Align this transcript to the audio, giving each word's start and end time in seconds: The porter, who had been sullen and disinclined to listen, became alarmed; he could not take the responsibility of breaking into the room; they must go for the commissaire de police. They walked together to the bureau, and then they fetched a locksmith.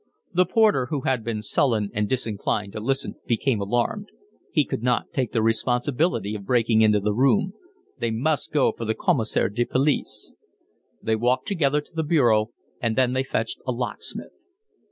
The 0.33 0.47
porter, 0.47 0.87
who 0.87 1.01
had 1.01 1.23
been 1.23 1.43
sullen 1.43 1.91
and 1.93 2.09
disinclined 2.09 2.73
to 2.73 2.79
listen, 2.79 3.17
became 3.27 3.61
alarmed; 3.61 4.09
he 4.51 4.65
could 4.65 4.81
not 4.81 5.13
take 5.13 5.31
the 5.31 5.43
responsibility 5.43 6.33
of 6.33 6.43
breaking 6.43 6.81
into 6.81 6.99
the 6.99 7.13
room; 7.13 7.53
they 7.99 8.09
must 8.09 8.51
go 8.51 8.71
for 8.71 8.83
the 8.83 8.95
commissaire 8.95 9.49
de 9.49 9.63
police. 9.63 10.33
They 11.03 11.15
walked 11.15 11.47
together 11.47 11.81
to 11.81 11.93
the 11.93 12.01
bureau, 12.01 12.49
and 12.81 12.95
then 12.95 13.13
they 13.13 13.21
fetched 13.21 13.61
a 13.67 13.71
locksmith. 13.71 14.31